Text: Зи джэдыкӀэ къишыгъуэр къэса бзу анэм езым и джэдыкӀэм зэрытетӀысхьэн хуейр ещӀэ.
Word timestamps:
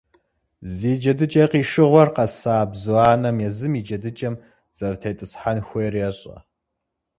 Зи 0.75 0.91
джэдыкӀэ 0.99 1.45
къишыгъуэр 1.51 2.09
къэса 2.15 2.55
бзу 2.71 2.95
анэм 3.11 3.37
езым 3.47 3.73
и 3.79 3.81
джэдыкӀэм 3.85 4.35
зэрытетӀысхьэн 4.77 5.59
хуейр 5.67 5.95
ещӀэ. 6.07 6.37